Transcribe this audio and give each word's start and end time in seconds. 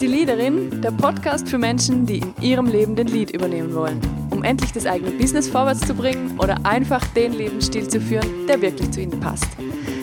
die 0.00 0.06
Leaderin, 0.06 0.80
der 0.80 0.92
Podcast 0.92 1.48
für 1.48 1.58
Menschen, 1.58 2.06
die 2.06 2.18
in 2.18 2.34
ihrem 2.40 2.66
Leben 2.66 2.96
den 2.96 3.06
Lead 3.06 3.32
übernehmen 3.32 3.74
wollen, 3.74 4.00
um 4.30 4.42
endlich 4.42 4.72
das 4.72 4.86
eigene 4.86 5.10
Business 5.10 5.46
vorwärts 5.46 5.86
zu 5.86 5.92
bringen 5.92 6.38
oder 6.38 6.56
einfach 6.64 7.06
den 7.08 7.34
Lebensstil 7.34 7.86
zu 7.86 8.00
führen, 8.00 8.46
der 8.48 8.62
wirklich 8.62 8.90
zu 8.92 9.02
ihnen 9.02 9.20
passt. 9.20 9.48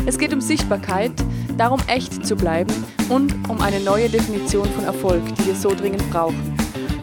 Es 0.06 0.20
geht 0.20 0.34
um 0.34 0.42
Sichtbarkeit, 0.42 1.12
darum 1.58 1.80
echt 1.88 2.26
zu 2.26 2.36
bleiben 2.36 2.72
und 3.10 3.34
um 3.50 3.60
eine 3.60 3.80
neue 3.80 4.08
Definition 4.08 4.68
von 4.70 4.84
Erfolg, 4.84 5.24
die 5.36 5.48
wir 5.48 5.56
so 5.56 5.70
dringend 5.70 6.08
brauchen. 6.12 6.56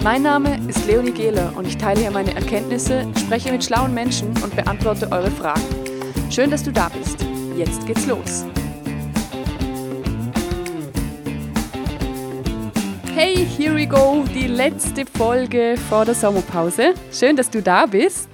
Mein 0.05 0.23
Name 0.23 0.61
ist 0.69 0.87
Leonie 0.87 1.13
Gehler 1.13 1.53
und 1.57 1.67
ich 1.67 1.77
teile 1.77 2.01
hier 2.01 2.13
meine 2.13 2.35
Erkenntnisse, 2.35 3.07
spreche 3.19 3.51
mit 3.51 3.65
schlauen 3.65 3.93
Menschen 3.93 4.29
und 4.43 4.55
beantworte 4.55 5.11
eure 5.11 5.33
Fragen. 5.33 5.63
Schön, 6.31 6.51
dass 6.51 6.63
du 6.63 6.71
da 6.71 6.91
bist. 6.91 7.27
Jetzt 7.57 7.87
geht's 7.87 8.07
los. 8.07 8.45
Hey, 13.17 13.47
here 13.47 13.77
we 13.77 13.87
go, 13.87 14.25
die 14.35 14.49
letzte 14.49 15.07
Folge 15.07 15.77
vor 15.89 16.05
der 16.05 16.17
Sommerpause. 16.17 16.95
Schön, 17.13 17.37
dass 17.37 17.49
du 17.49 17.63
da 17.63 17.87
bist. 17.87 18.29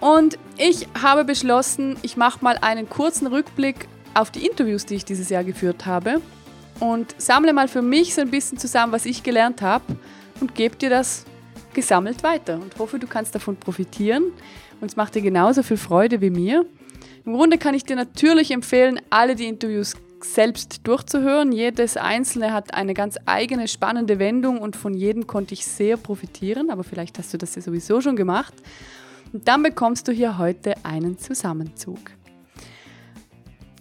Und 0.00 0.36
ich 0.58 0.88
habe 1.00 1.24
beschlossen, 1.24 1.96
ich 2.02 2.16
mache 2.16 2.42
mal 2.42 2.58
einen 2.60 2.88
kurzen 2.88 3.28
Rückblick 3.28 3.86
auf 4.12 4.32
die 4.32 4.44
Interviews, 4.44 4.84
die 4.84 4.96
ich 4.96 5.04
dieses 5.04 5.28
Jahr 5.28 5.44
geführt 5.44 5.86
habe 5.86 6.20
und 6.80 7.14
sammle 7.18 7.52
mal 7.52 7.68
für 7.68 7.82
mich 7.82 8.16
so 8.16 8.22
ein 8.22 8.32
bisschen 8.32 8.58
zusammen, 8.58 8.92
was 8.92 9.06
ich 9.06 9.22
gelernt 9.22 9.62
habe 9.62 9.84
und 10.40 10.56
gebe 10.56 10.74
dir 10.74 10.90
das 10.90 11.24
gesammelt 11.72 12.24
weiter 12.24 12.54
und 12.54 12.76
hoffe, 12.80 12.98
du 12.98 13.06
kannst 13.06 13.32
davon 13.36 13.56
profitieren 13.56 14.32
und 14.80 14.90
es 14.90 14.96
macht 14.96 15.14
dir 15.14 15.22
genauso 15.22 15.62
viel 15.62 15.76
Freude 15.76 16.20
wie 16.20 16.30
mir. 16.30 16.66
Im 17.24 17.34
Grunde 17.34 17.58
kann 17.58 17.74
ich 17.74 17.84
dir 17.84 17.94
natürlich 17.94 18.50
empfehlen, 18.50 19.00
alle 19.08 19.36
die 19.36 19.46
Interviews 19.46 19.94
selbst 20.24 20.86
durchzuhören. 20.86 21.52
Jedes 21.52 21.96
einzelne 21.96 22.52
hat 22.52 22.74
eine 22.74 22.94
ganz 22.94 23.16
eigene 23.26 23.68
spannende 23.68 24.18
Wendung 24.18 24.58
und 24.58 24.76
von 24.76 24.94
jedem 24.94 25.26
konnte 25.26 25.54
ich 25.54 25.66
sehr 25.66 25.96
profitieren, 25.96 26.70
aber 26.70 26.84
vielleicht 26.84 27.18
hast 27.18 27.32
du 27.32 27.38
das 27.38 27.54
ja 27.54 27.62
sowieso 27.62 28.00
schon 28.00 28.16
gemacht. 28.16 28.54
Und 29.32 29.48
dann 29.48 29.62
bekommst 29.62 30.08
du 30.08 30.12
hier 30.12 30.38
heute 30.38 30.74
einen 30.84 31.18
Zusammenzug. 31.18 31.98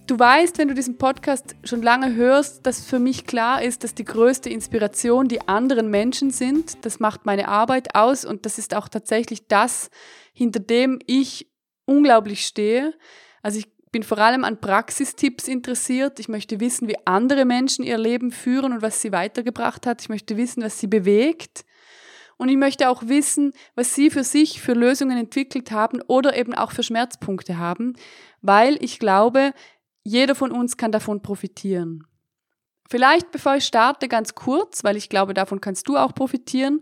Du 0.05 0.19
weißt, 0.19 0.57
wenn 0.57 0.67
du 0.67 0.73
diesen 0.73 0.97
Podcast 0.97 1.55
schon 1.63 1.81
lange 1.81 2.13
hörst, 2.15 2.65
dass 2.65 2.83
für 2.83 2.99
mich 2.99 3.25
klar 3.25 3.63
ist, 3.63 3.85
dass 3.85 3.95
die 3.95 4.03
größte 4.03 4.49
Inspiration 4.49 5.29
die 5.29 5.47
anderen 5.47 5.89
Menschen 5.89 6.29
sind. 6.29 6.83
Das 6.85 6.99
macht 6.99 7.25
meine 7.25 7.47
Arbeit 7.47 7.95
aus 7.95 8.25
und 8.25 8.45
das 8.45 8.57
ist 8.57 8.75
auch 8.75 8.89
tatsächlich 8.89 9.47
das, 9.47 9.89
hinter 10.33 10.59
dem 10.59 10.99
ich 11.07 11.49
unglaublich 11.85 12.45
stehe. 12.45 12.93
Also 13.41 13.59
ich 13.59 13.72
bin 13.93 14.03
vor 14.03 14.17
allem 14.17 14.43
an 14.43 14.59
Praxistipps 14.59 15.47
interessiert. 15.47 16.19
Ich 16.19 16.27
möchte 16.27 16.59
wissen, 16.59 16.89
wie 16.89 16.97
andere 17.05 17.45
Menschen 17.45 17.85
ihr 17.85 17.97
Leben 17.97 18.31
führen 18.31 18.73
und 18.73 18.81
was 18.81 18.99
sie 18.99 19.13
weitergebracht 19.13 19.85
hat. 19.85 20.01
Ich 20.01 20.09
möchte 20.09 20.35
wissen, 20.35 20.63
was 20.63 20.79
sie 20.79 20.87
bewegt. 20.87 21.63
Und 22.37 22.49
ich 22.49 22.57
möchte 22.57 22.89
auch 22.89 23.03
wissen, 23.05 23.53
was 23.75 23.93
sie 23.93 24.09
für 24.09 24.23
sich 24.23 24.59
für 24.59 24.73
Lösungen 24.73 25.17
entwickelt 25.17 25.71
haben 25.71 26.01
oder 26.07 26.35
eben 26.35 26.53
auch 26.55 26.71
für 26.71 26.83
Schmerzpunkte 26.83 27.57
haben, 27.57 27.93
weil 28.41 28.83
ich 28.83 28.99
glaube, 28.99 29.53
jeder 30.03 30.35
von 30.35 30.51
uns 30.51 30.75
kann 30.75 30.91
davon 30.91 31.21
profitieren. 31.21 32.05
Vielleicht, 32.89 33.31
bevor 33.31 33.55
ich 33.55 33.65
starte, 33.65 34.07
ganz 34.07 34.35
kurz, 34.35 34.83
weil 34.83 34.97
ich 34.97 35.07
glaube, 35.07 35.33
davon 35.33 35.61
kannst 35.61 35.87
du 35.87 35.97
auch 35.97 36.13
profitieren. 36.13 36.81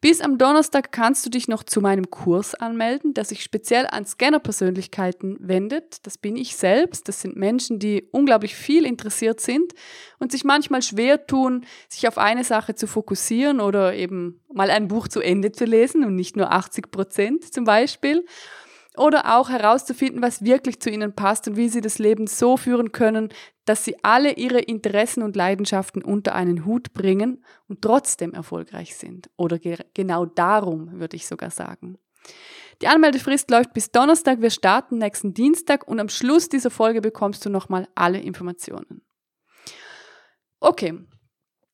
Bis 0.00 0.20
am 0.20 0.36
Donnerstag 0.36 0.92
kannst 0.92 1.24
du 1.24 1.30
dich 1.30 1.48
noch 1.48 1.62
zu 1.62 1.80
meinem 1.80 2.10
Kurs 2.10 2.54
anmelden, 2.54 3.14
der 3.14 3.24
sich 3.24 3.42
speziell 3.42 3.86
an 3.86 4.04
Scanner-Persönlichkeiten 4.04 5.36
wendet. 5.40 6.06
Das 6.06 6.18
bin 6.18 6.36
ich 6.36 6.56
selbst. 6.56 7.08
Das 7.08 7.22
sind 7.22 7.36
Menschen, 7.36 7.78
die 7.78 8.06
unglaublich 8.12 8.54
viel 8.54 8.84
interessiert 8.84 9.40
sind 9.40 9.72
und 10.18 10.30
sich 10.30 10.44
manchmal 10.44 10.82
schwer 10.82 11.26
tun, 11.26 11.64
sich 11.88 12.06
auf 12.06 12.18
eine 12.18 12.44
Sache 12.44 12.74
zu 12.74 12.86
fokussieren 12.86 13.60
oder 13.60 13.94
eben 13.94 14.42
mal 14.52 14.70
ein 14.70 14.88
Buch 14.88 15.08
zu 15.08 15.20
Ende 15.20 15.52
zu 15.52 15.64
lesen 15.64 16.04
und 16.04 16.14
nicht 16.14 16.36
nur 16.36 16.52
80 16.52 16.90
Prozent 16.90 17.52
zum 17.52 17.64
Beispiel 17.64 18.24
oder 18.96 19.36
auch 19.36 19.48
herauszufinden, 19.48 20.22
was 20.22 20.44
wirklich 20.44 20.80
zu 20.80 20.90
ihnen 20.90 21.14
passt 21.14 21.48
und 21.48 21.56
wie 21.56 21.68
sie 21.68 21.80
das 21.80 21.98
Leben 21.98 22.26
so 22.26 22.56
führen 22.56 22.92
können, 22.92 23.30
dass 23.64 23.84
sie 23.84 23.96
alle 24.04 24.34
ihre 24.34 24.60
Interessen 24.60 25.22
und 25.22 25.36
Leidenschaften 25.36 26.02
unter 26.02 26.34
einen 26.34 26.64
Hut 26.64 26.92
bringen 26.92 27.44
und 27.68 27.82
trotzdem 27.82 28.34
erfolgreich 28.34 28.96
sind. 28.96 29.30
Oder 29.36 29.58
ge 29.58 29.78
genau 29.94 30.26
darum, 30.26 31.00
würde 31.00 31.16
ich 31.16 31.26
sogar 31.26 31.50
sagen. 31.50 31.98
Die 32.82 32.88
Anmeldefrist 32.88 33.50
läuft 33.50 33.72
bis 33.72 33.90
Donnerstag, 33.90 34.40
wir 34.40 34.50
starten 34.50 34.98
nächsten 34.98 35.34
Dienstag 35.34 35.86
und 35.86 36.00
am 36.00 36.08
Schluss 36.08 36.48
dieser 36.48 36.70
Folge 36.70 37.00
bekommst 37.00 37.44
du 37.44 37.50
nochmal 37.50 37.88
alle 37.94 38.20
Informationen. 38.20 39.02
Okay, 40.60 40.98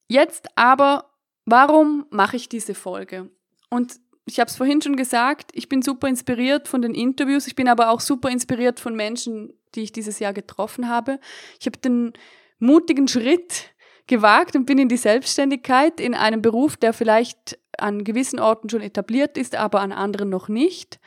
jetzt 0.08 0.48
aber, 0.56 1.10
warum 1.44 2.06
mache 2.10 2.36
ich 2.36 2.48
diese 2.48 2.74
Folge? 2.74 3.30
Und 3.70 4.00
ich 4.30 4.38
habe 4.38 4.48
es 4.48 4.56
vorhin 4.56 4.80
schon 4.80 4.94
gesagt, 4.94 5.50
ich 5.54 5.68
bin 5.68 5.82
super 5.82 6.06
inspiriert 6.06 6.68
von 6.68 6.82
den 6.82 6.94
Interviews, 6.94 7.48
ich 7.48 7.56
bin 7.56 7.68
aber 7.68 7.90
auch 7.90 7.98
super 7.98 8.30
inspiriert 8.30 8.78
von 8.78 8.94
Menschen, 8.94 9.52
die 9.74 9.80
ich 9.80 9.92
dieses 9.92 10.20
Jahr 10.20 10.32
getroffen 10.32 10.88
habe. 10.88 11.18
Ich 11.58 11.66
habe 11.66 11.78
den 11.78 12.12
mutigen 12.60 13.08
Schritt 13.08 13.74
gewagt 14.06 14.54
und 14.54 14.66
bin 14.66 14.78
in 14.78 14.88
die 14.88 14.96
Selbstständigkeit 14.96 15.98
in 15.98 16.14
einem 16.14 16.42
Beruf, 16.42 16.76
der 16.76 16.92
vielleicht 16.92 17.58
an 17.76 18.04
gewissen 18.04 18.38
Orten 18.38 18.70
schon 18.70 18.82
etabliert 18.82 19.36
ist, 19.36 19.56
aber 19.56 19.80
an 19.80 19.90
anderen 19.90 20.28
noch 20.28 20.48
nicht. 20.48 21.00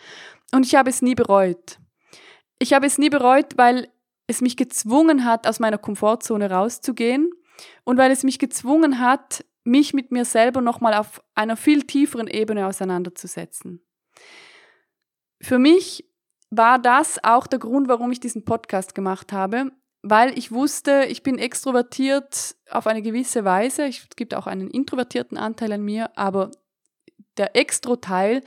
Und 0.54 0.66
ich 0.66 0.76
habe 0.76 0.90
es 0.90 1.02
nie 1.02 1.16
bereut. 1.16 1.80
Ich 2.60 2.74
habe 2.74 2.86
es 2.86 2.98
nie 2.98 3.10
bereut, 3.10 3.58
weil 3.58 3.88
es 4.28 4.42
mich 4.42 4.58
gezwungen 4.58 5.24
hat, 5.24 5.48
aus 5.48 5.60
meiner 5.60 5.78
Komfortzone 5.78 6.50
rauszugehen 6.50 7.32
und 7.86 7.98
weil 7.98 8.12
es 8.12 8.24
mich 8.24 8.38
gezwungen 8.38 9.00
hat, 9.00 9.46
mich 9.63 9.94
mit 9.94 10.12
mir 10.12 10.25
selber 10.25 10.62
nochmal 10.62 10.94
auf 10.94 11.22
einer 11.35 11.56
viel 11.56 11.84
tieferen 11.84 12.28
Ebene 12.28 12.68
auseinanderzusetzen. 12.68 13.81
Für 15.41 15.59
mich 15.59 16.09
war 16.50 16.79
das 16.79 17.24
auch 17.24 17.47
der 17.47 17.59
Grund, 17.59 17.88
warum 17.88 18.12
ich 18.12 18.19
diesen 18.19 18.46
Podcast 18.46 18.96
gemacht 18.96 19.34
habe, 19.34 19.72
weil 20.01 20.38
ich 20.38 20.51
wusste, 20.51 21.06
ich 21.09 21.24
bin 21.24 21.40
extrovertiert 21.40 22.56
auf 22.69 22.88
eine 22.88 23.01
gewisse 23.01 23.46
Weise. 23.46 23.88
Es 23.88 24.07
gibt 24.16 24.35
auch 24.35 24.47
einen 24.47 24.69
introvertierten 24.69 25.38
Anteil 25.38 25.72
an 25.72 25.81
mir, 25.81 26.18
aber 26.18 26.51
der 27.38 27.56
Extro-Teil, 27.56 28.41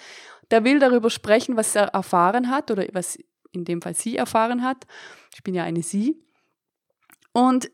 der 0.51 0.65
will 0.65 0.79
darüber 0.79 1.11
sprechen, 1.11 1.57
was 1.57 1.75
er 1.75 1.89
erfahren 1.89 2.51
hat 2.51 2.71
oder 2.71 2.87
was 2.93 3.19
in 3.53 3.65
dem 3.65 3.83
Fall 3.83 3.95
sie 3.95 4.17
erfahren 4.17 4.63
hat. 4.63 4.87
Ich 5.35 5.43
bin 5.43 5.55
ja 5.55 5.65
eine 5.65 5.83
sie. 5.83 6.23
Und 7.33 7.71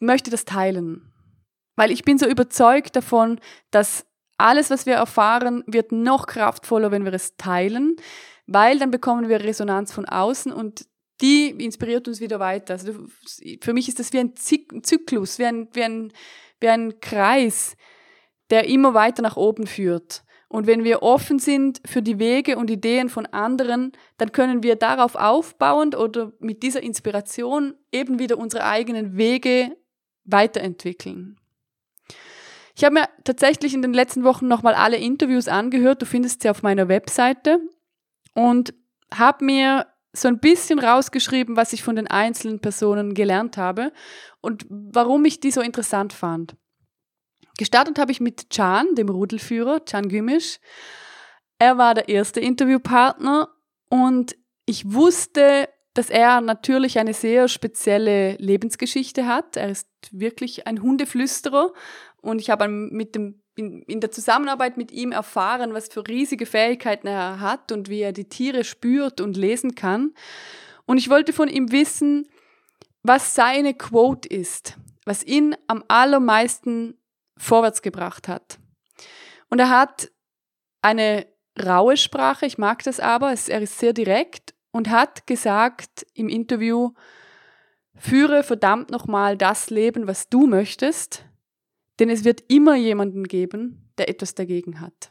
möchte 0.00 0.30
das 0.30 0.44
teilen. 0.44 1.13
Weil 1.76 1.90
ich 1.90 2.04
bin 2.04 2.18
so 2.18 2.26
überzeugt 2.26 2.96
davon, 2.96 3.40
dass 3.70 4.06
alles, 4.36 4.70
was 4.70 4.86
wir 4.86 4.94
erfahren, 4.94 5.62
wird 5.66 5.92
noch 5.92 6.26
kraftvoller, 6.26 6.90
wenn 6.90 7.04
wir 7.04 7.12
es 7.12 7.36
teilen, 7.36 7.96
weil 8.46 8.78
dann 8.78 8.90
bekommen 8.90 9.28
wir 9.28 9.40
Resonanz 9.40 9.92
von 9.92 10.04
außen 10.04 10.52
und 10.52 10.86
die 11.20 11.50
inspiriert 11.50 12.08
uns 12.08 12.20
wieder 12.20 12.40
weiter. 12.40 12.74
Also 12.74 12.92
für 13.62 13.72
mich 13.72 13.88
ist 13.88 14.00
das 14.00 14.12
wie 14.12 14.18
ein 14.18 14.34
Zyklus, 14.36 15.38
wie 15.38 15.46
ein, 15.46 15.68
wie, 15.72 15.84
ein, 15.84 16.12
wie 16.60 16.68
ein 16.68 17.00
Kreis, 17.00 17.76
der 18.50 18.68
immer 18.68 18.94
weiter 18.94 19.22
nach 19.22 19.36
oben 19.36 19.66
führt. 19.66 20.24
Und 20.48 20.66
wenn 20.66 20.84
wir 20.84 21.02
offen 21.02 21.38
sind 21.38 21.80
für 21.84 22.02
die 22.02 22.18
Wege 22.18 22.56
und 22.58 22.70
Ideen 22.70 23.08
von 23.08 23.26
anderen, 23.26 23.92
dann 24.18 24.32
können 24.32 24.62
wir 24.62 24.76
darauf 24.76 25.14
aufbauend 25.14 25.96
oder 25.96 26.32
mit 26.38 26.62
dieser 26.62 26.82
Inspiration 26.82 27.74
eben 27.90 28.18
wieder 28.18 28.38
unsere 28.38 28.64
eigenen 28.64 29.16
Wege 29.16 29.76
weiterentwickeln. 30.24 31.40
Ich 32.76 32.84
habe 32.84 32.94
mir 32.94 33.08
tatsächlich 33.22 33.72
in 33.74 33.82
den 33.82 33.94
letzten 33.94 34.24
Wochen 34.24 34.48
nochmal 34.48 34.74
alle 34.74 34.96
Interviews 34.96 35.48
angehört. 35.48 36.02
Du 36.02 36.06
findest 36.06 36.42
sie 36.42 36.50
auf 36.50 36.62
meiner 36.62 36.88
Webseite 36.88 37.60
und 38.34 38.74
habe 39.12 39.44
mir 39.44 39.86
so 40.12 40.28
ein 40.28 40.38
bisschen 40.38 40.78
rausgeschrieben, 40.78 41.56
was 41.56 41.72
ich 41.72 41.82
von 41.82 41.96
den 41.96 42.06
einzelnen 42.06 42.60
Personen 42.60 43.14
gelernt 43.14 43.56
habe 43.56 43.92
und 44.40 44.66
warum 44.68 45.24
ich 45.24 45.40
die 45.40 45.50
so 45.50 45.60
interessant 45.60 46.12
fand. 46.12 46.56
Gestartet 47.58 47.98
habe 47.98 48.12
ich 48.12 48.20
mit 48.20 48.50
Can, 48.50 48.94
dem 48.96 49.08
Rudelführer, 49.08 49.80
Can 49.80 50.08
Gümisch. 50.08 50.58
Er 51.58 51.78
war 51.78 51.94
der 51.94 52.08
erste 52.08 52.40
Interviewpartner 52.40 53.48
und 53.88 54.36
ich 54.66 54.92
wusste, 54.92 55.68
dass 55.94 56.10
er 56.10 56.40
natürlich 56.40 56.98
eine 56.98 57.14
sehr 57.14 57.46
spezielle 57.46 58.34
Lebensgeschichte 58.36 59.26
hat. 59.26 59.56
Er 59.56 59.68
ist 59.68 59.88
wirklich 60.10 60.66
ein 60.66 60.82
Hundeflüsterer 60.82 61.72
und 62.24 62.40
ich 62.40 62.50
habe 62.50 62.68
mit 62.68 63.14
dem, 63.14 63.42
in, 63.54 63.82
in 63.82 64.00
der 64.00 64.10
Zusammenarbeit 64.10 64.76
mit 64.76 64.90
ihm 64.90 65.12
erfahren, 65.12 65.74
was 65.74 65.88
für 65.88 66.06
riesige 66.06 66.46
Fähigkeiten 66.46 67.06
er 67.06 67.40
hat 67.40 67.70
und 67.70 67.88
wie 67.88 68.00
er 68.00 68.12
die 68.12 68.28
Tiere 68.28 68.64
spürt 68.64 69.20
und 69.20 69.36
lesen 69.36 69.74
kann. 69.74 70.14
Und 70.86 70.98
ich 70.98 71.10
wollte 71.10 71.32
von 71.32 71.48
ihm 71.48 71.70
wissen, 71.70 72.28
was 73.02 73.34
seine 73.34 73.74
Quote 73.74 74.28
ist, 74.28 74.76
was 75.04 75.22
ihn 75.22 75.54
am 75.66 75.84
allermeisten 75.88 76.98
vorwärts 77.36 77.82
gebracht 77.82 78.28
hat. 78.28 78.58
Und 79.50 79.58
er 79.58 79.68
hat 79.68 80.10
eine 80.82 81.26
raue 81.62 81.96
Sprache, 81.96 82.46
ich 82.46 82.58
mag 82.58 82.82
das 82.82 83.00
aber, 83.00 83.28
er 83.28 83.62
ist 83.62 83.78
sehr 83.78 83.92
direkt 83.92 84.54
und 84.72 84.90
hat 84.90 85.26
gesagt 85.26 86.06
im 86.14 86.28
Interview, 86.28 86.92
führe 87.96 88.42
verdammt 88.42 88.90
nochmal 88.90 89.36
das 89.36 89.70
Leben, 89.70 90.06
was 90.06 90.28
du 90.28 90.46
möchtest, 90.46 91.24
Denn 91.98 92.10
es 92.10 92.24
wird 92.24 92.44
immer 92.48 92.74
jemanden 92.76 93.24
geben, 93.24 93.92
der 93.98 94.08
etwas 94.08 94.34
dagegen 94.34 94.80
hat. 94.80 95.10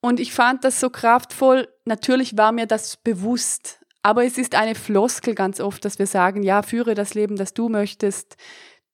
Und 0.00 0.20
ich 0.20 0.32
fand 0.32 0.64
das 0.64 0.80
so 0.80 0.90
kraftvoll. 0.90 1.68
Natürlich 1.84 2.36
war 2.36 2.52
mir 2.52 2.66
das 2.66 2.96
bewusst. 2.98 3.84
Aber 4.02 4.24
es 4.24 4.36
ist 4.36 4.54
eine 4.54 4.74
Floskel 4.74 5.34
ganz 5.34 5.60
oft, 5.60 5.84
dass 5.84 5.98
wir 5.98 6.06
sagen, 6.06 6.42
ja, 6.42 6.62
führe 6.62 6.94
das 6.94 7.14
Leben, 7.14 7.36
das 7.36 7.54
du 7.54 7.70
möchtest. 7.70 8.36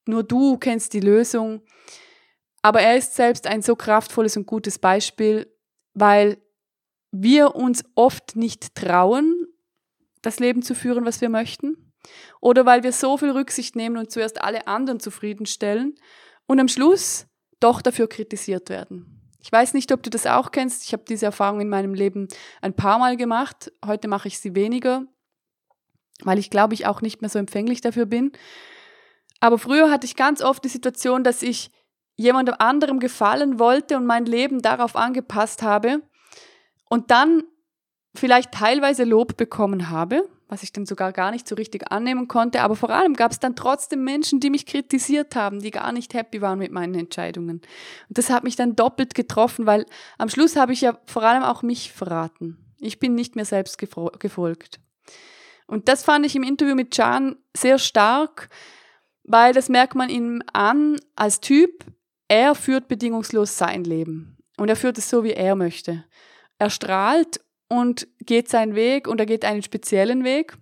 Nur 0.06 0.22
du 0.22 0.56
kennst 0.56 0.92
die 0.92 1.00
Lösung. 1.00 1.62
Aber 2.62 2.80
er 2.80 2.96
ist 2.96 3.14
selbst 3.14 3.46
ein 3.46 3.62
so 3.62 3.74
kraftvolles 3.74 4.36
und 4.36 4.46
gutes 4.46 4.78
Beispiel, 4.78 5.52
weil 5.94 6.38
wir 7.10 7.56
uns 7.56 7.84
oft 7.96 8.36
nicht 8.36 8.76
trauen, 8.76 9.46
das 10.22 10.38
Leben 10.38 10.62
zu 10.62 10.74
führen, 10.74 11.04
was 11.04 11.20
wir 11.20 11.28
möchten. 11.28 11.89
Oder 12.41 12.67
weil 12.67 12.82
wir 12.82 12.93
so 12.93 13.17
viel 13.17 13.31
Rücksicht 13.31 13.76
nehmen 13.76 13.97
und 13.97 14.11
zuerst 14.11 14.41
alle 14.41 14.67
anderen 14.67 15.00
zufriedenstellen 15.00 15.94
und 16.47 16.61
am 16.61 16.69
Schluss 16.69 17.26
doch 17.61 17.82
dafür 17.82 18.08
kritisiert 18.08 18.70
werden. 18.70 19.20
Ich 19.43 19.50
weiß 19.50 19.75
nicht, 19.75 19.93
ob 19.93 20.02
du 20.02 20.11
das 20.11 20.26
auch 20.26 20.50
kennst. 20.50 20.85
Ich 20.85 20.93
habe 20.93 21.05
diese 21.08 21.26
Erfahrung 21.26 21.61
in 21.61 21.69
meinem 21.69 21.94
Leben 21.94 22.29
ein 22.61 22.75
paar 22.75 22.99
Mal 22.99 23.17
gemacht. 23.17 23.73
Heute 23.85 24.08
mache 24.08 24.29
ich 24.29 24.38
sie 24.38 24.55
weniger, 24.55 25.05
weil 26.23 26.38
ich 26.38 26.50
glaube 26.50 26.75
ich 26.75 26.87
auch 26.87 27.00
nicht 27.00 27.20
mehr 27.23 27.31
so 27.31 27.38
empfänglich 27.38 27.81
dafür 27.81 28.06
bin. 28.06 28.32
Aber 29.41 29.58
früher 29.58 29.91
hatte 29.91 30.06
ich 30.06 30.17
ganz 30.17 30.43
oft 30.43 30.64
die 30.64 30.69
Situation, 30.69 31.25
dass 31.25 31.43
ich 31.43 31.70
jemandem 32.17 32.55
anderem 32.58 33.00
gefallen 33.00 33.58
wollte 33.58 33.96
und 33.96 34.05
mein 34.05 34.26
Leben 34.26 34.61
darauf 34.61 34.94
angepasst 34.94 35.62
habe 35.62 36.03
und 36.91 37.11
dann 37.11 37.44
vielleicht 38.14 38.53
teilweise 38.53 39.05
Lob 39.05 39.38
bekommen 39.38 39.88
habe, 39.88 40.29
was 40.50 40.64
ich 40.64 40.73
dann 40.73 40.85
sogar 40.85 41.12
gar 41.12 41.31
nicht 41.31 41.47
so 41.47 41.55
richtig 41.55 41.91
annehmen 41.93 42.26
konnte, 42.26 42.62
aber 42.62 42.75
vor 42.75 42.91
allem 42.91 43.14
gab 43.14 43.31
es 43.31 43.38
dann 43.38 43.55
trotzdem 43.55 44.02
Menschen, 44.02 44.41
die 44.41 44.50
mich 44.50 44.67
kritisiert 44.67 45.37
haben, 45.37 45.61
die 45.61 45.70
gar 45.70 45.93
nicht 45.93 46.12
happy 46.12 46.43
waren 46.43 46.58
mit 46.58 46.73
meinen 46.73 46.94
Entscheidungen. 46.94 47.62
Und 48.08 48.19
das 48.19 48.31
hat 48.31 48.43
mich 48.43 48.56
dann 48.56 48.75
doppelt 48.75 49.14
getroffen, 49.14 49.67
weil 49.67 49.87
am 50.19 50.29
Schluss 50.29 50.56
habe 50.56 50.73
ich 50.73 50.81
ja 50.81 50.99
vor 51.06 51.23
allem 51.23 51.44
auch 51.44 51.62
mich 51.62 51.93
verraten. 51.93 52.58
Ich 52.79 52.99
bin 52.99 53.14
nicht 53.14 53.37
mehr 53.37 53.44
selbst 53.44 53.79
gefolgt. 53.79 54.81
Und 55.69 55.88
das 55.88 56.02
fand 56.02 56.26
ich 56.26 56.35
im 56.35 56.43
Interview 56.43 56.75
mit 56.75 56.91
Can 56.93 57.37
sehr 57.56 57.79
stark, 57.79 58.49
weil 59.23 59.53
das 59.53 59.69
merkt 59.69 59.94
man 59.94 60.08
ihm 60.08 60.43
an 60.53 60.99
als 61.14 61.41
Typ, 61.41 61.85
er 62.26 62.56
führt 62.56 62.88
bedingungslos 62.88 63.56
sein 63.56 63.85
Leben. 63.85 64.37
Und 64.56 64.69
er 64.69 64.76
führt 64.76 64.99
es 64.99 65.08
so, 65.08 65.23
wie 65.23 65.32
er 65.32 65.55
möchte. 65.55 66.05
Er 66.58 66.70
strahlt 66.70 67.41
und 67.70 68.08
geht 68.19 68.49
seinen 68.49 68.75
Weg 68.75 69.08
und 69.08 69.20
er 69.20 69.26
geht 69.26 69.44
einen 69.44 69.62
speziellen 69.62 70.25
Weg. 70.25 70.58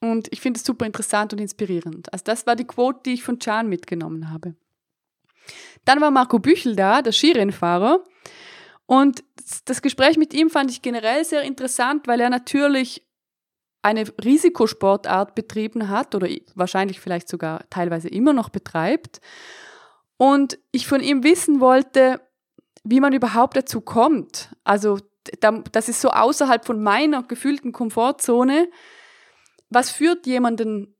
Und 0.00 0.28
ich 0.32 0.40
finde 0.40 0.58
es 0.58 0.66
super 0.66 0.84
interessant 0.84 1.32
und 1.32 1.38
inspirierend. 1.40 2.12
Also 2.12 2.24
das 2.26 2.46
war 2.46 2.56
die 2.56 2.66
Quote, 2.66 3.00
die 3.06 3.14
ich 3.14 3.22
von 3.22 3.38
Can 3.38 3.68
mitgenommen 3.68 4.30
habe. 4.30 4.54
Dann 5.84 6.00
war 6.00 6.10
Marco 6.10 6.38
Büchel 6.38 6.76
da, 6.76 7.00
der 7.00 7.12
Skirennfahrer. 7.12 8.04
Und 8.86 9.24
das 9.64 9.80
Gespräch 9.80 10.18
mit 10.18 10.34
ihm 10.34 10.50
fand 10.50 10.70
ich 10.70 10.82
generell 10.82 11.24
sehr 11.24 11.42
interessant, 11.42 12.06
weil 12.06 12.20
er 12.20 12.30
natürlich 12.30 13.06
eine 13.82 14.04
Risikosportart 14.22 15.34
betrieben 15.34 15.88
hat 15.88 16.14
oder 16.14 16.28
wahrscheinlich 16.54 17.00
vielleicht 17.00 17.28
sogar 17.28 17.68
teilweise 17.70 18.08
immer 18.08 18.32
noch 18.32 18.48
betreibt. 18.48 19.20
Und 20.16 20.58
ich 20.72 20.86
von 20.86 21.00
ihm 21.00 21.22
wissen 21.22 21.60
wollte, 21.60 22.20
wie 22.82 23.00
man 23.00 23.12
überhaupt 23.12 23.56
dazu 23.56 23.80
kommt. 23.80 24.54
Also 24.64 24.98
das 25.72 25.88
ist 25.88 26.00
so 26.00 26.10
außerhalb 26.10 26.64
von 26.64 26.82
meiner 26.82 27.22
gefühlten 27.22 27.72
Komfortzone. 27.72 28.68
Was 29.70 29.90
führt 29.90 30.26
jemanden 30.26 30.96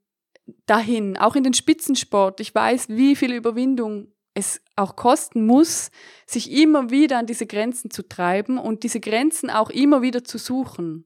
dahin, 0.65 1.17
auch 1.17 1.35
in 1.35 1.43
den 1.43 1.53
Spitzensport? 1.53 2.39
Ich 2.39 2.53
weiß, 2.53 2.89
wie 2.89 3.15
viel 3.15 3.33
Überwindung 3.33 4.11
es 4.33 4.61
auch 4.75 4.95
kosten 4.95 5.45
muss, 5.45 5.91
sich 6.25 6.51
immer 6.51 6.89
wieder 6.89 7.17
an 7.17 7.25
diese 7.25 7.45
Grenzen 7.45 7.89
zu 7.89 8.07
treiben 8.07 8.57
und 8.57 8.83
diese 8.83 8.99
Grenzen 8.99 9.49
auch 9.49 9.69
immer 9.69 10.01
wieder 10.01 10.23
zu 10.23 10.37
suchen. 10.37 11.05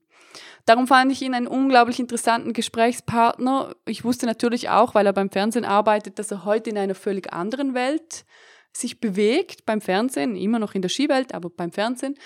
Darum 0.66 0.86
fand 0.86 1.10
ich 1.12 1.22
ihn 1.22 1.34
einen 1.34 1.46
unglaublich 1.46 2.00
interessanten 2.00 2.52
Gesprächspartner. 2.52 3.74
Ich 3.86 4.04
wusste 4.04 4.26
natürlich 4.26 4.68
auch, 4.68 4.94
weil 4.94 5.06
er 5.06 5.12
beim 5.12 5.30
Fernsehen 5.30 5.64
arbeitet, 5.64 6.18
dass 6.18 6.30
er 6.30 6.44
heute 6.44 6.70
in 6.70 6.78
einer 6.78 6.94
völlig 6.94 7.32
anderen 7.32 7.74
Welt 7.74 8.24
sich 8.72 9.00
bewegt, 9.00 9.66
beim 9.66 9.80
Fernsehen, 9.80 10.36
immer 10.36 10.58
noch 10.58 10.74
in 10.74 10.82
der 10.82 10.88
Skiwelt, 10.88 11.34
aber 11.34 11.50
beim 11.50 11.72
Fernsehen 11.72 12.16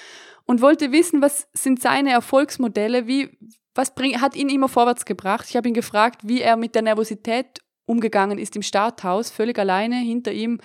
und 0.46 0.61
wollte 0.61 0.93
wissen, 0.93 1.23
was 1.23 1.49
sind 1.52 1.81
seine 1.81 2.11
Erfolgsmodelle, 2.11 3.06
wie, 3.06 3.38
was 3.75 3.94
bring, 3.94 4.20
hat 4.20 4.37
ihn 4.37 4.49
immer 4.49 4.69
vorwärts 4.69 5.05
gebracht. 5.05 5.46
Ich 5.49 5.56
habe 5.56 5.69
ihn 5.69 5.75
gefragt, 5.75 6.20
wie 6.25 6.43
er 6.43 6.56
mit 6.56 6.75
der 6.75 6.82
Nervosität 6.82 7.61
umgegangen 7.87 8.38
ist 8.38 8.56
im 8.56 8.62
Starthaus, 8.62 9.31
völlig 9.31 9.58
alleine, 9.58 9.96
hinter 9.96 10.32
ihm 10.32 10.61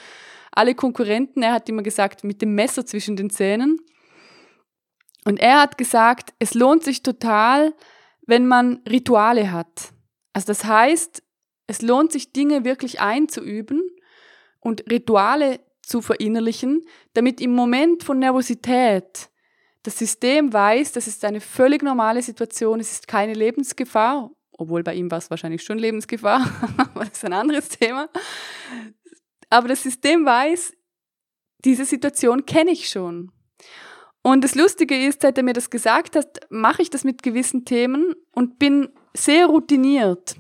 alle 0.52 0.76
Konkurrenten. 0.76 1.44
Er 1.44 1.54
hat 1.54 1.70
immer 1.70 1.84
gesagt, 1.84 2.24
mit 2.24 2.42
dem 2.42 2.56
Messer 2.56 2.86
zwischen 2.86 3.16
den 3.16 3.30
Zähnen. 3.30 3.78
Und 5.26 5.40
er 5.40 5.62
hat 5.62 5.78
gesagt, 5.78 6.34
es 6.40 6.54
lohnt 6.54 6.84
sich 6.84 7.04
total, 7.04 7.74
wenn 8.26 8.48
man 8.48 8.82
Rituale 8.90 9.52
hat. 9.52 9.94
Also 10.34 10.48
das 10.48 10.66
heißt, 10.66 11.24
es 11.68 11.82
lohnt 11.82 12.12
sich, 12.12 12.32
Dinge 12.32 12.64
wirklich 12.64 13.00
einzuüben 13.00 13.82
und 14.60 14.90
Rituale 14.90 15.60
zu 15.82 16.02
verinnerlichen, 16.02 16.86
damit 17.14 17.42
im 17.42 17.52
Moment 17.52 18.04
von 18.04 18.20
Nervosität 18.20 19.29
das 19.84 19.98
System 19.98 20.52
weiß, 20.52 20.92
das 20.92 21.08
ist 21.08 21.24
eine 21.26 21.42
völlig 21.42 21.84
normale 21.84 22.22
Situation, 22.22 22.80
es 22.80 22.92
ist 22.92 23.08
keine 23.08 23.34
Lebensgefahr, 23.34 24.30
obwohl 24.52 24.84
bei 24.84 24.94
ihm 24.94 25.10
war 25.10 25.20
es 25.20 25.30
wahrscheinlich 25.30 25.64
schon 25.64 25.80
Lebensgefahr, 25.80 26.42
aber 26.78 27.06
das 27.06 27.14
ist 27.14 27.26
ein 27.26 27.34
anderes 27.34 27.70
Thema. 27.70 28.10
Aber 29.50 29.68
das 29.68 29.84
System 29.84 30.26
weiß, 30.26 30.74
diese 31.66 31.86
Situation 31.86 32.46
kenne 32.46 32.72
ich 32.72 32.90
schon. 32.90 33.32
Und 34.22 34.44
das 34.44 34.56
Lustige 34.56 35.08
ist, 35.08 35.22
seit 35.22 35.38
er 35.38 35.44
mir 35.44 35.54
das 35.54 35.70
gesagt 35.70 36.16
hat, 36.16 36.40
mache 36.50 36.82
ich 36.82 36.90
das 36.90 37.04
mit 37.04 37.24
gewissen 37.24 37.66
Themen 37.66 38.16
und 38.32 38.60
bin 38.60 38.90
sehr 39.14 39.48
routiniert. 39.48 40.36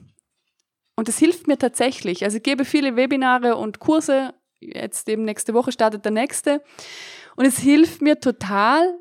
Und 0.95 1.07
das 1.07 1.17
hilft 1.17 1.47
mir 1.47 1.57
tatsächlich. 1.57 2.25
Also 2.25 2.37
ich 2.37 2.43
gebe 2.43 2.65
viele 2.65 2.97
Webinare 2.97 3.55
und 3.55 3.79
Kurse. 3.79 4.33
Jetzt 4.59 5.07
eben 5.07 5.23
nächste 5.23 5.53
Woche 5.53 5.71
startet 5.71 6.03
der 6.03 6.11
nächste. 6.11 6.61
Und 7.37 7.45
es 7.45 7.57
hilft 7.57 8.01
mir 8.01 8.19
total, 8.19 8.99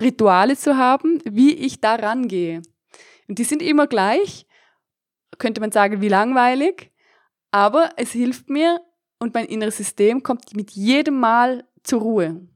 Rituale 0.00 0.56
zu 0.56 0.76
haben, 0.76 1.20
wie 1.24 1.54
ich 1.54 1.80
da 1.80 1.94
rangehe. 1.94 2.62
Und 3.28 3.38
die 3.38 3.44
sind 3.44 3.62
immer 3.62 3.86
gleich, 3.86 4.46
könnte 5.38 5.60
man 5.60 5.72
sagen, 5.72 6.00
wie 6.00 6.08
langweilig, 6.08 6.92
aber 7.50 7.90
es 7.96 8.12
hilft 8.12 8.48
mir 8.50 8.80
und 9.18 9.34
mein 9.34 9.46
inneres 9.46 9.76
System 9.76 10.22
kommt 10.22 10.54
mit 10.54 10.72
jedem 10.72 11.18
Mal 11.18 11.64
zur 11.82 12.00
Ruhe. 12.02 12.46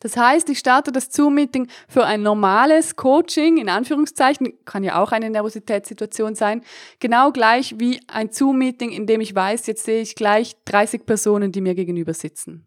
Das 0.00 0.16
heißt, 0.16 0.48
ich 0.48 0.58
starte 0.58 0.90
das 0.90 1.10
Zoom-Meeting 1.10 1.68
für 1.88 2.04
ein 2.04 2.22
normales 2.22 2.96
Coaching, 2.96 3.56
in 3.56 3.68
Anführungszeichen, 3.68 4.52
kann 4.64 4.84
ja 4.84 5.00
auch 5.00 5.12
eine 5.12 5.30
Nervositätssituation 5.30 6.34
sein, 6.34 6.62
genau 6.98 7.30
gleich 7.30 7.78
wie 7.78 8.00
ein 8.08 8.32
Zoom-Meeting, 8.32 8.90
in 8.90 9.06
dem 9.06 9.20
ich 9.20 9.34
weiß, 9.34 9.66
jetzt 9.66 9.84
sehe 9.84 10.02
ich 10.02 10.14
gleich 10.14 10.56
30 10.64 11.06
Personen, 11.06 11.52
die 11.52 11.60
mir 11.60 11.74
gegenüber 11.74 12.14
sitzen. 12.14 12.66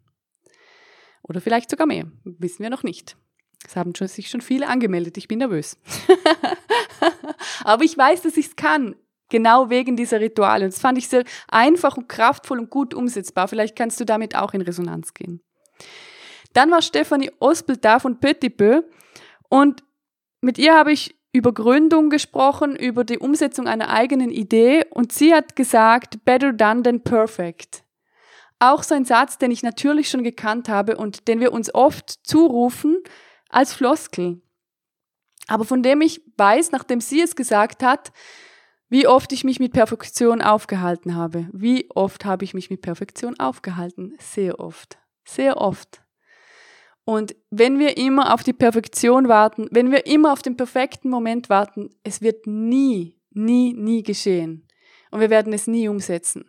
Oder 1.24 1.42
vielleicht 1.42 1.70
sogar 1.70 1.88
mehr, 1.88 2.06
wissen 2.24 2.64
wir 2.64 2.70
noch 2.70 2.84
nicht. 2.84 3.18
Es 3.68 3.76
haben 3.76 3.94
schon, 3.96 4.08
sich 4.08 4.30
schon 4.30 4.42
viele 4.42 4.68
angemeldet. 4.68 5.18
Ich 5.18 5.28
bin 5.28 5.40
nervös. 5.40 5.78
Aber 7.64 7.84
ich 7.84 7.98
weiß, 7.98 8.22
dass 8.22 8.38
ich 8.38 8.48
es 8.48 8.56
kann. 8.56 8.96
Genau 9.30 9.70
wegen 9.70 9.96
dieser 9.96 10.20
Rituale. 10.20 10.66
Und 10.66 10.74
das 10.74 10.80
fand 10.80 10.98
ich 10.98 11.08
sehr 11.08 11.24
einfach 11.48 11.98
und 11.98 12.08
kraftvoll 12.08 12.60
und 12.60 12.70
gut 12.70 12.94
umsetzbar. 12.94 13.48
Vielleicht 13.48 13.76
kannst 13.76 14.00
du 14.00 14.06
damit 14.06 14.36
auch 14.36 14.54
in 14.54 14.62
Resonanz 14.62 15.14
gehen. 15.14 15.42
Dann 16.54 16.72
war 16.72 16.82
Stefanie 16.82 17.32
Ospel 17.40 17.78
da 17.78 18.00
von 18.00 18.20
Petit 18.20 18.56
Peu. 18.56 18.84
Und 19.50 19.84
mit 20.42 20.58
ihr 20.58 20.76
habe 20.76 20.92
ich 20.92 21.16
über 21.34 21.54
Gründung 21.54 22.10
gesprochen, 22.10 22.76
über 22.76 23.04
die 23.04 23.18
Umsetzung 23.18 23.68
einer 23.68 23.90
eigenen 23.90 24.32
Idee. 24.32 24.86
Und 24.90 25.12
sie 25.12 25.34
hat 25.34 25.56
gesagt, 25.56 26.24
better 26.24 26.54
done 26.54 26.84
than 26.84 27.02
perfect. 27.02 27.84
Auch 28.60 28.84
so 28.84 28.96
ein 28.96 29.06
Satz, 29.06 29.38
den 29.38 29.52
ich 29.52 29.64
natürlich 29.64 30.10
schon 30.10 30.24
gekannt 30.24 30.70
habe 30.70 30.96
und 30.96 31.28
den 31.28 31.42
wir 31.42 31.52
uns 31.52 31.74
oft 31.76 32.10
zurufen, 32.24 33.00
als 33.56 33.74
Floskel. 33.74 34.42
Aber 35.48 35.64
von 35.64 35.82
dem 35.84 36.02
ich 36.02 36.22
weiß, 36.38 36.72
nachdem 36.72 37.02
sie 37.02 37.22
es 37.22 37.36
gesagt 37.36 37.84
hat, 37.84 38.12
wie 38.90 39.08
oft 39.08 39.32
ich 39.32 39.44
mich 39.44 39.60
mit 39.60 39.74
Perfektion 39.74 40.42
aufgehalten 40.42 41.16
habe. 41.16 41.48
Wie 41.52 41.90
oft 41.92 42.26
habe 42.26 42.44
ich 42.44 42.54
mich 42.54 42.70
mit 42.70 42.82
Perfektion 42.82 43.40
aufgehalten? 43.40 44.16
Sehr 44.20 44.60
oft. 44.60 44.98
Sehr 45.24 45.58
oft. 45.58 46.02
Und 47.04 47.36
wenn 47.50 47.80
wir 47.80 47.98
immer 47.98 48.34
auf 48.34 48.44
die 48.44 48.54
Perfektion 48.54 49.28
warten, 49.28 49.68
wenn 49.72 49.92
wir 49.92 50.06
immer 50.06 50.34
auf 50.34 50.42
den 50.42 50.58
perfekten 50.58 51.10
Moment 51.10 51.50
warten, 51.50 51.90
es 52.04 52.22
wird 52.22 52.48
nie, 52.48 53.20
nie, 53.32 53.74
nie 53.74 54.04
geschehen. 54.04 54.68
Und 55.12 55.20
wir 55.20 55.30
werden 55.30 55.54
es 55.54 55.68
nie 55.68 55.88
umsetzen. 55.88 56.46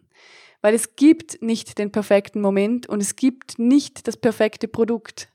Weil 0.62 0.75
es 0.75 0.96
gibt 0.96 1.42
nicht 1.42 1.78
den 1.78 1.92
perfekten 1.92 2.40
Moment 2.40 2.88
und 2.88 3.00
es 3.00 3.16
gibt 3.16 3.58
nicht 3.58 4.08
das 4.08 4.16
perfekte 4.16 4.66
Produkt. 4.66 5.28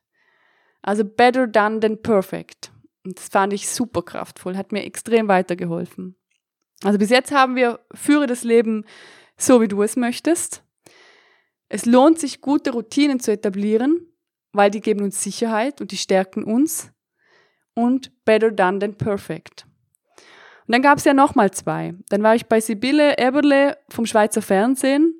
Also 0.81 1.03
better 1.03 1.47
done 1.47 1.79
than 1.79 2.01
perfect. 2.01 2.71
Und 3.03 3.17
das 3.17 3.29
fand 3.29 3.53
ich 3.53 3.69
super 3.69 4.01
kraftvoll, 4.01 4.57
hat 4.57 4.71
mir 4.71 4.83
extrem 4.83 5.27
weitergeholfen. 5.27 6.15
Also 6.83 6.97
bis 6.97 7.09
jetzt 7.09 7.31
haben 7.31 7.55
wir 7.55 7.79
Führe 7.93 8.27
das 8.27 8.43
Leben 8.43 8.85
so, 9.37 9.61
wie 9.61 9.67
du 9.67 9.81
es 9.83 9.95
möchtest. 9.95 10.63
Es 11.69 11.85
lohnt 11.85 12.19
sich, 12.19 12.41
gute 12.41 12.71
Routinen 12.71 13.19
zu 13.19 13.31
etablieren, 13.31 14.07
weil 14.51 14.71
die 14.71 14.81
geben 14.81 15.03
uns 15.03 15.23
Sicherheit 15.23 15.81
und 15.81 15.91
die 15.91 15.97
stärken 15.97 16.43
uns. 16.43 16.91
Und 17.73 18.11
better 18.25 18.51
done 18.51 18.79
than 18.79 18.95
perfect. 18.95 19.65
Und 20.67 20.73
dann 20.73 20.81
gab 20.81 20.97
es 20.97 21.05
ja 21.05 21.13
nochmal 21.13 21.51
zwei. 21.51 21.95
Dann 22.09 22.21
war 22.21 22.35
ich 22.35 22.47
bei 22.47 22.59
Sibylle 22.59 23.17
Eberle 23.17 23.77
vom 23.89 24.05
Schweizer 24.05 24.41
Fernsehen 24.41 25.15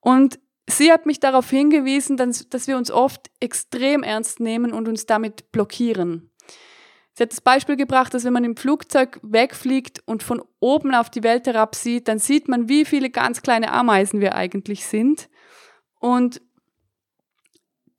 und 0.00 0.38
sie 0.68 0.92
hat 0.92 1.06
mich 1.06 1.20
darauf 1.20 1.50
hingewiesen, 1.50 2.16
dass, 2.16 2.48
dass 2.48 2.66
wir 2.66 2.76
uns 2.76 2.90
oft 2.90 3.30
extrem 3.40 4.02
ernst 4.02 4.40
nehmen 4.40 4.72
und 4.72 4.88
uns 4.88 5.06
damit 5.06 5.52
blockieren. 5.52 6.30
Sie 7.16 7.22
hat 7.22 7.30
das 7.30 7.40
Beispiel 7.40 7.76
gebracht, 7.76 8.12
dass 8.12 8.24
wenn 8.24 8.32
man 8.32 8.42
im 8.42 8.56
Flugzeug 8.56 9.20
wegfliegt 9.22 10.02
und 10.04 10.24
von 10.24 10.42
oben 10.58 10.94
auf 10.94 11.10
die 11.10 11.22
Welt 11.22 11.46
herab 11.46 11.76
sieht, 11.76 12.08
dann 12.08 12.18
sieht 12.18 12.48
man, 12.48 12.68
wie 12.68 12.84
viele 12.84 13.08
ganz 13.08 13.40
kleine 13.40 13.72
Ameisen 13.72 14.20
wir 14.20 14.34
eigentlich 14.34 14.84
sind. 14.86 15.28
Und 16.00 16.42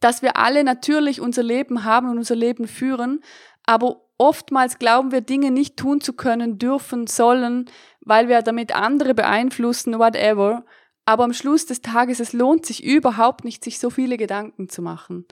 dass 0.01 0.21
wir 0.21 0.35
alle 0.35 0.65
natürlich 0.65 1.21
unser 1.21 1.43
Leben 1.43 1.85
haben 1.85 2.09
und 2.09 2.17
unser 2.17 2.35
Leben 2.35 2.67
führen, 2.67 3.21
aber 3.65 4.01
oftmals 4.17 4.79
glauben 4.79 5.11
wir 5.11 5.21
Dinge 5.21 5.49
nicht 5.49 5.77
tun 5.77 6.01
zu 6.01 6.13
können, 6.13 6.59
dürfen, 6.59 7.07
sollen, 7.07 7.65
weil 8.01 8.27
wir 8.27 8.41
damit 8.41 8.75
andere 8.75 9.13
beeinflussen, 9.13 9.97
whatever. 9.97 10.65
Aber 11.05 11.23
am 11.23 11.33
Schluss 11.33 11.65
des 11.65 11.81
Tages, 11.81 12.19
es 12.19 12.33
lohnt 12.33 12.65
sich 12.65 12.83
überhaupt 12.83 13.45
nicht, 13.45 13.63
sich 13.63 13.79
so 13.79 13.89
viele 13.89 14.17
Gedanken 14.17 14.69
zu 14.69 14.81
machen. 14.81 15.25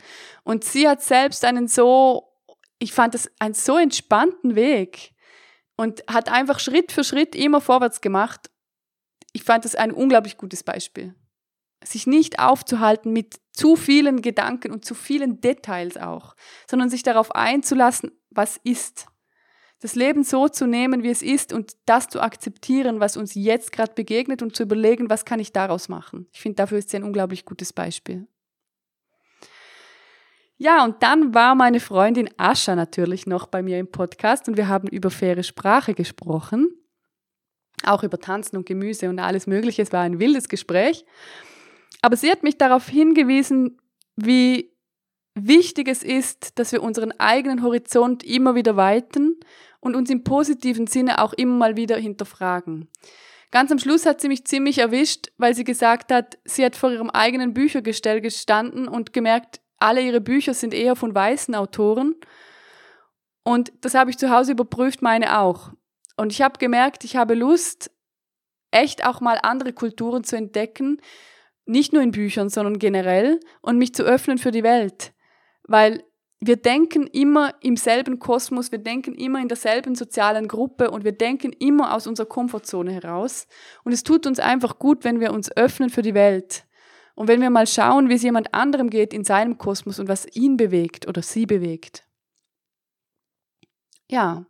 Und 0.44 0.64
sie 0.64 0.88
hat 0.88 1.02
selbst 1.02 1.44
einen 1.46 1.68
so 1.68 2.34
ich 2.84 2.92
fand 2.92 3.14
das 3.14 3.32
einen 3.40 3.54
so 3.54 3.78
entspannten 3.78 4.56
Weg 4.56 5.14
und 5.78 6.04
hat 6.08 6.30
einfach 6.30 6.60
Schritt 6.60 6.92
für 6.92 7.06
Schritt 7.06 7.34
immer 7.34 7.62
vorwärts 7.62 8.02
gemacht. 8.02 8.52
Ich 9.32 9.44
fand 9.44 9.64
das 9.64 9.76
ein 9.76 9.92
unglaublich 9.92 10.38
gutes 10.38 10.64
Beispiel. 10.64 11.16
Sich 11.84 12.08
nicht 12.08 12.40
aufzuhalten 12.40 13.14
mit 13.14 13.40
zu 13.54 13.78
vielen 13.78 14.22
Gedanken 14.22 14.72
und 14.72 14.84
zu 14.84 14.96
vielen 14.96 15.40
Details 15.40 15.96
auch, 15.96 16.36
sondern 16.70 16.90
sich 16.90 17.04
darauf 17.04 17.34
einzulassen, 17.34 18.12
was 18.30 18.58
ist. 18.64 19.08
Das 19.84 19.96
Leben 19.96 20.24
so 20.24 20.48
zu 20.48 20.66
nehmen, 20.66 21.04
wie 21.04 21.10
es 21.10 21.22
ist 21.22 21.52
und 21.52 21.74
das 21.86 22.08
zu 22.08 22.22
akzeptieren, 22.22 23.02
was 23.02 23.18
uns 23.18 23.36
jetzt 23.36 23.74
gerade 23.74 23.92
begegnet 23.94 24.42
und 24.42 24.56
zu 24.56 24.64
überlegen, 24.64 25.10
was 25.10 25.26
kann 25.26 25.42
ich 25.42 25.52
daraus 25.52 25.90
machen. 25.90 26.26
Ich 26.32 26.40
finde, 26.40 26.56
dafür 26.56 26.78
ist 26.78 26.90
sie 26.90 26.96
ein 26.96 27.04
unglaublich 27.04 27.44
gutes 27.44 27.74
Beispiel. 27.74 28.26
Ja, 30.56 30.86
und 30.86 31.04
dann 31.04 31.34
war 31.34 31.54
meine 31.54 31.82
Freundin 31.82 32.30
Ascha 32.38 32.78
natürlich 32.78 33.28
noch 33.28 33.48
bei 33.48 33.62
mir 33.62 33.78
im 33.78 33.92
Podcast 33.92 34.48
und 34.48 34.56
wir 34.56 34.70
haben 34.70 34.88
über 34.88 35.12
faire 35.12 35.44
Sprache 35.44 35.94
gesprochen. 35.94 36.70
Auch 37.84 38.04
über 38.04 38.18
Tanzen 38.18 38.56
und 38.56 38.66
Gemüse 38.66 39.10
und 39.10 39.20
alles 39.20 39.48
Mögliche. 39.48 39.82
Es 39.82 39.92
war 39.92 40.04
ein 40.04 40.18
wildes 40.18 40.48
Gespräch. 40.48 41.04
Aber 42.02 42.16
sie 42.16 42.32
hat 42.32 42.42
mich 42.42 42.58
darauf 42.58 42.88
hingewiesen, 42.88 43.82
wie 44.16 44.73
wichtig 45.36 45.88
es 45.88 46.04
ist, 46.04 46.60
dass 46.60 46.72
wir 46.72 46.84
unseren 46.84 47.12
eigenen 47.20 47.64
Horizont 47.64 48.24
immer 48.24 48.56
wieder 48.56 48.76
weiten 48.76 49.40
und 49.80 49.96
uns 49.96 50.10
im 50.10 50.24
positiven 50.24 50.88
Sinne 50.88 51.22
auch 51.22 51.34
immer 51.34 51.56
mal 51.56 51.76
wieder 51.76 51.98
hinterfragen. 51.98 52.90
Ganz 53.52 53.72
am 53.72 53.78
Schluss 53.78 54.06
hat 54.06 54.20
sie 54.20 54.30
mich 54.30 54.46
ziemlich 54.46 54.80
erwischt, 54.80 55.28
weil 55.38 55.54
sie 55.54 55.64
gesagt 55.64 56.12
hat, 56.12 56.40
sie 56.44 56.66
hat 56.66 56.76
vor 56.76 56.92
ihrem 56.92 57.10
eigenen 57.12 57.54
Büchergestell 57.54 58.20
gestanden 58.20 58.88
und 58.88 59.14
gemerkt, 59.14 59.62
alle 59.78 60.02
ihre 60.02 60.22
Bücher 60.22 60.54
sind 60.54 60.74
eher 60.74 60.96
von 60.96 61.14
weißen 61.14 61.54
Autoren. 61.54 62.16
Und 63.44 63.72
das 63.82 63.94
habe 63.94 64.10
ich 64.10 64.18
zu 64.18 64.32
Hause 64.32 64.54
überprüft, 64.54 65.02
meine 65.02 65.40
auch. 65.40 65.72
Und 66.16 66.32
ich 66.32 66.42
habe 66.42 66.58
gemerkt, 66.58 67.04
ich 67.04 67.16
habe 67.16 67.36
Lust, 67.36 67.92
echt 68.72 69.06
auch 69.06 69.22
mal 69.22 69.40
andere 69.44 69.74
Kulturen 69.74 70.24
zu 70.24 70.36
entdecken, 70.36 71.00
nicht 71.66 71.94
nur 71.94 72.02
in 72.02 72.12
Büchern, 72.12 72.50
sondern 72.50 72.80
generell 72.80 73.40
und 73.62 73.78
mich 73.78 73.94
zu 73.94 74.04
öffnen 74.04 74.38
für 74.38 74.52
die 74.52 74.64
Welt. 74.64 75.13
Weil 75.64 76.04
wir 76.40 76.58
denken 76.58 77.08
immer 77.08 77.54
im 77.62 77.78
selben 77.78 78.20
Kosmos, 78.20 78.72
wir 78.72 78.80
denken 78.80 79.16
immer 79.16 79.40
in 79.40 79.48
derselben 79.48 79.96
sozialen 79.96 80.48
Gruppe 80.48 80.92
und 80.92 81.06
wir 81.06 81.14
denken 81.14 81.54
immer 81.54 81.94
aus 81.94 82.06
unserer 82.06 82.28
Komfortzone 82.28 82.92
heraus. 82.92 83.48
Und 83.84 83.94
es 83.94 84.04
tut 84.04 84.28
uns 84.28 84.40
einfach 84.40 84.78
gut, 84.78 85.06
wenn 85.06 85.22
wir 85.22 85.32
uns 85.32 85.56
öffnen 85.56 85.90
für 85.90 86.02
die 86.02 86.14
Welt. 86.14 86.66
Und 87.16 87.28
wenn 87.28 87.42
wir 87.42 87.50
mal 87.50 87.68
schauen, 87.68 88.10
wie 88.10 88.16
es 88.16 88.24
jemand 88.24 88.54
anderem 88.54 88.90
geht 88.90 89.14
in 89.14 89.24
seinem 89.24 89.58
Kosmos 89.58 90.00
und 90.00 90.10
was 90.10 90.26
ihn 90.36 90.58
bewegt 90.58 91.08
oder 91.08 91.22
sie 91.22 91.46
bewegt. 91.46 92.04
Ja, 94.10 94.46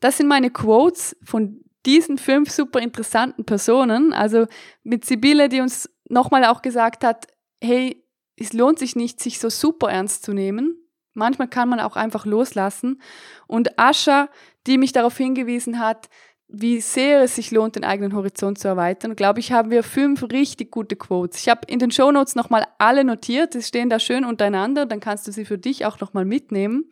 das 0.00 0.18
sind 0.18 0.28
meine 0.28 0.50
Quotes 0.50 1.16
von 1.24 1.64
diesen 1.86 2.18
fünf 2.18 2.50
super 2.50 2.80
interessanten 2.80 3.44
Personen. 3.44 4.12
Also 4.12 4.46
mit 4.82 5.04
Sibylle, 5.04 5.48
die 5.48 5.60
uns 5.60 5.88
nochmal 6.08 6.44
auch 6.44 6.62
gesagt 6.62 7.04
hat, 7.04 7.28
hey, 7.62 8.04
es 8.40 8.52
lohnt 8.52 8.78
sich 8.78 8.96
nicht, 8.96 9.20
sich 9.20 9.38
so 9.38 9.50
super 9.50 9.90
ernst 9.90 10.22
zu 10.22 10.32
nehmen. 10.32 10.76
Manchmal 11.14 11.48
kann 11.48 11.68
man 11.68 11.80
auch 11.80 11.96
einfach 11.96 12.26
loslassen. 12.26 13.02
Und 13.46 13.78
Ascha, 13.78 14.28
die 14.66 14.78
mich 14.78 14.92
darauf 14.92 15.16
hingewiesen 15.16 15.78
hat, 15.78 16.08
wie 16.48 16.80
sehr 16.80 17.22
es 17.22 17.34
sich 17.34 17.50
lohnt, 17.50 17.76
den 17.76 17.84
eigenen 17.84 18.14
Horizont 18.14 18.58
zu 18.58 18.68
erweitern, 18.68 19.16
glaube 19.16 19.40
ich, 19.40 19.52
haben 19.52 19.70
wir 19.70 19.82
fünf 19.82 20.22
richtig 20.22 20.70
gute 20.70 20.96
Quotes. 20.96 21.40
Ich 21.40 21.48
habe 21.48 21.60
in 21.66 21.78
den 21.78 21.90
Shownotes 21.90 22.36
nochmal 22.36 22.66
alle 22.78 23.04
notiert, 23.04 23.52
sie 23.52 23.62
stehen 23.62 23.90
da 23.90 23.98
schön 23.98 24.24
untereinander, 24.24 24.86
dann 24.86 25.00
kannst 25.00 25.26
du 25.26 25.32
sie 25.32 25.44
für 25.44 25.58
dich 25.58 25.84
auch 25.84 26.00
nochmal 26.00 26.24
mitnehmen. 26.24 26.90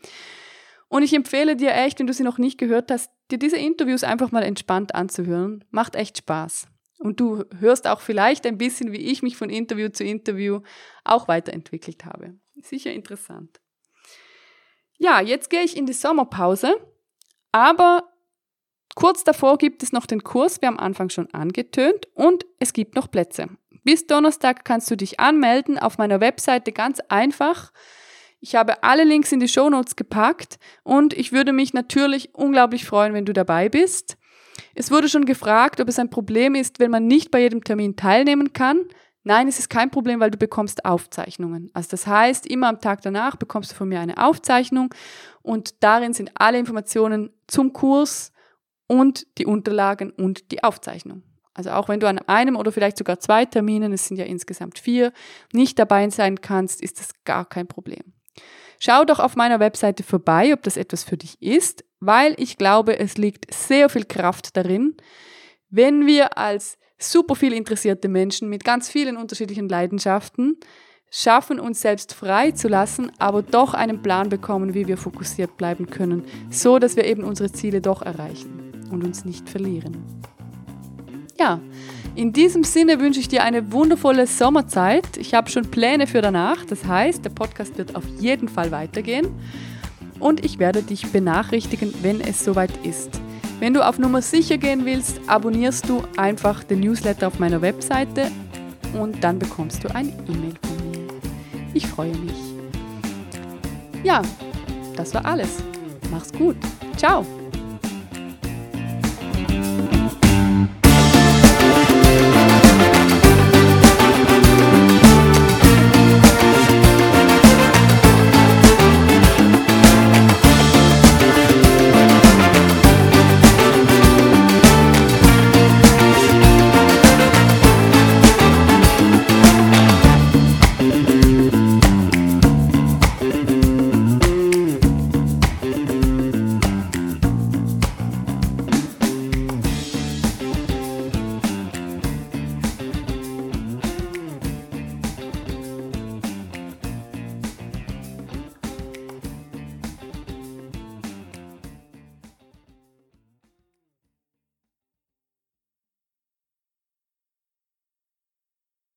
Und 0.89 1.03
ich 1.03 1.15
empfehle 1.15 1.57
dir 1.57 1.73
echt, 1.75 1.99
wenn 1.99 2.07
du 2.07 2.13
sie 2.13 2.23
noch 2.23 2.39
nicht 2.39 2.59
gehört 2.59 2.91
hast, 2.91 3.11
dir 3.31 3.39
diese 3.39 3.57
Interviews 3.57 4.05
einfach 4.05 4.31
mal 4.31 4.43
entspannt 4.43 4.95
anzuhören. 4.95 5.65
Macht 5.71 5.97
echt 5.97 6.19
Spaß. 6.19 6.69
Und 6.99 7.21
du 7.21 7.45
hörst 7.59 7.87
auch 7.87 8.01
vielleicht 8.01 8.47
ein 8.47 8.59
bisschen, 8.59 8.93
wie 8.93 9.11
ich 9.11 9.23
mich 9.23 9.37
von 9.37 9.51
Interview 9.51 9.89
zu 9.89 10.05
Interview 10.05 10.61
auch 11.05 11.29
weiterentwickelt 11.29 12.05
habe. 12.05 12.35
Sicher 12.63 12.93
interessant. 12.93 13.61
Ja, 14.99 15.21
jetzt 15.21 15.51
gehe 15.51 15.63
ich 15.63 15.77
in 15.77 15.87
die 15.87 15.93
Sommerpause, 15.93 16.75
aber 17.53 18.11
Kurz 18.97 19.25
davor 19.25 19.59
gibt 19.59 19.83
es 19.83 19.93
noch 19.93 20.07
den 20.07 20.25
Kurs, 20.25 20.63
wir 20.63 20.69
haben 20.69 20.79
am 20.79 20.87
Anfang 20.87 21.11
schon 21.11 21.33
angetönt, 21.35 22.09
und 22.15 22.47
es 22.59 22.73
gibt 22.73 22.97
noch 22.97 23.11
Plätze. 23.11 23.49
Bis 23.85 24.07
Donnerstag 24.07 24.65
kannst 24.65 24.91
du 24.91 24.97
dich 24.97 25.21
anmelden 25.21 25.79
auf 25.79 25.99
meiner 25.99 26.21
Webseite 26.21 26.73
ganz 26.73 27.01
einfach. 27.11 27.73
Ich 28.41 28.55
habe 28.55 28.83
alle 28.83 29.05
Links 29.05 29.33
in 29.33 29.41
die 29.41 29.49
Shownotes 29.49 29.97
gepackt 29.97 30.59
und 30.83 31.13
ich 31.13 31.31
würde 31.31 31.53
mich 31.53 31.75
natürlich 31.75 32.35
unglaublich 32.35 32.87
freuen, 32.87 33.13
wenn 33.13 33.27
du 33.27 33.35
dabei 33.35 33.69
bist. 33.69 34.17
Es 34.75 34.91
wurde 34.91 35.09
schon 35.09 35.25
gefragt, 35.25 35.81
ob 35.81 35.89
es 35.89 35.99
ein 35.99 36.11
Problem 36.11 36.55
ist, 36.55 36.79
wenn 36.81 36.91
man 36.91 37.07
nicht 37.07 37.31
bei 37.31 37.41
jedem 37.41 37.65
Termin 37.65 37.97
teilnehmen 37.97 38.53
kann. 38.53 38.81
Nein, 39.25 39.49
es 39.49 39.59
ist 39.59 39.69
kein 39.69 39.91
Problem, 39.91 40.21
weil 40.21 40.31
du 40.31 40.39
bekommst 40.39 40.85
Aufzeichnungen. 40.85 41.71
Also 41.75 41.89
das 41.91 42.07
heißt, 42.07 42.47
immer 42.47 42.69
am 42.69 42.81
Tag 42.81 43.03
danach 43.03 43.37
bekommst 43.37 43.73
du 43.73 43.75
von 43.75 43.89
mir 43.89 44.01
eine 44.01 44.23
Aufzeichnung 44.25 44.95
und 45.43 45.83
darin 45.83 46.13
sind 46.13 46.31
alle 46.35 46.59
Informationen 46.59 47.31
zum 47.49 47.73
Kurs, 47.73 48.33
und 48.87 49.27
die 49.39 49.47
Unterlagen 49.47 50.11
und 50.11 50.51
die 50.53 50.63
Aufzeichnung. 50.63 51.23
Also 51.55 51.71
auch 51.71 51.89
wenn 51.89 52.01
du 52.01 52.09
an 52.09 52.19
einem 52.19 52.57
oder 52.57 52.71
vielleicht 52.71 52.99
sogar 52.99 53.19
zwei 53.19 53.47
Terminen, 53.47 53.93
es 53.93 54.07
sind 54.07 54.19
ja 54.19 54.27
insgesamt 54.27 54.79
vier, 54.79 55.13
nicht 55.53 55.79
dabei 55.79 56.09
sein 56.11 56.41
kannst, 56.41 56.83
ist 56.83 57.01
das 57.01 57.11
gar 57.25 57.47
kein 57.47 57.67
Problem. 57.67 58.13
Schau 58.79 59.05
doch 59.05 59.21
auf 59.21 59.37
meiner 59.37 59.61
Webseite 59.61 60.03
vorbei, 60.03 60.53
ob 60.53 60.63
das 60.63 60.77
etwas 60.77 61.05
für 61.05 61.17
dich 61.17 61.41
ist, 61.41 61.85
weil 62.01 62.35
ich 62.39 62.59
glaube, 62.59 62.99
es 62.99 63.17
liegt 63.17 63.53
sehr 63.53 63.89
viel 63.89 64.05
Kraft 64.05 64.57
darin, 64.57 64.97
wenn 65.71 66.07
wir 66.07 66.37
als 66.39 66.79
super 66.99 67.35
viel 67.35 67.53
interessierte 67.53 68.09
Menschen 68.09 68.49
mit 68.49 68.65
ganz 68.65 68.89
vielen 68.89 69.17
unterschiedlichen 69.17 69.69
Leidenschaften 69.69 70.59
schaffen, 71.11 71.61
uns 71.61 71.81
selbst 71.81 72.15
frei 72.15 72.51
zu 72.51 72.69
lassen, 72.69 73.13
aber 73.19 73.43
doch 73.43 73.75
einen 73.75 74.03
Plan 74.03 74.29
bekommen, 74.29 74.75
wie 74.75 74.87
wir 74.87 74.97
fokussiert 74.97 75.57
bleiben 75.57 75.89
können, 75.89 76.25
so 76.51 76.79
dass 76.79 76.97
wir 76.97 77.05
eben 77.05 77.25
unsere 77.25 77.51
Ziele 77.53 77.81
doch 77.81 78.03
erreichen 78.03 78.89
und 78.91 79.05
uns 79.05 79.25
nicht 79.25 79.49
verlieren. 79.49 80.05
Ja, 81.39 81.61
in 82.17 82.33
diesem 82.33 82.65
Sinne 82.65 82.99
wünsche 82.99 83.21
ich 83.21 83.29
dir 83.29 83.45
eine 83.45 83.73
wundervolle 83.73 84.27
Sommerzeit. 84.27 85.19
Ich 85.19 85.35
habe 85.35 85.51
schon 85.51 85.71
Pläne 85.71 86.07
für 86.07 86.23
danach. 86.23 86.65
Das 86.65 86.85
heißt, 86.85 87.25
der 87.25 87.31
Podcast 87.31 87.77
wird 87.77 87.95
auf 87.95 88.05
jeden 88.19 88.49
Fall 88.49 88.71
weitergehen 88.71 89.29
und 90.19 90.45
ich 90.45 90.59
werde 90.59 90.83
dich 90.83 91.07
benachrichtigen, 91.13 91.93
wenn 92.03 92.23
es 92.23 92.43
soweit 92.43 92.71
ist. 92.85 93.21
Wenn 93.61 93.75
du 93.75 93.87
auf 93.87 93.99
Nummer 93.99 94.23
sicher 94.23 94.57
gehen 94.57 94.85
willst, 94.85 95.21
abonnierst 95.27 95.89
du 95.89 96.03
einfach 96.17 96.65
den 96.65 96.81
Newsletter 96.81 97.29
auf 97.29 97.39
meiner 97.39 97.61
Webseite 97.61 98.31
und 98.95 99.23
dann 99.23 99.39
bekommst 99.39 99.85
du 99.85 99.95
ein 99.95 100.09
E-Mail 100.09 100.55
von 100.63 100.91
mir. 100.91 101.07
Ich 101.75 101.87
freue 101.87 102.17
mich. 102.17 102.37
Ja, 104.03 104.23
das 104.97 105.13
war 105.13 105.25
alles. 105.25 105.63
Mach's 106.11 106.33
gut. 106.33 106.57
Ciao. 106.97 107.27